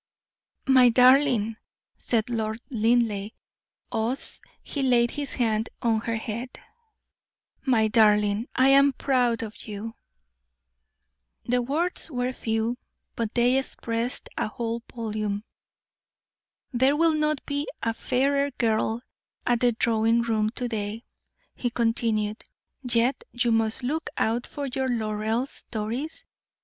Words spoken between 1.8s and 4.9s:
said Lord Linleigh, us he